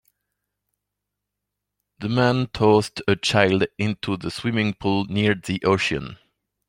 [1.99, 6.17] The man tossed a child into the swimming pool near the ocean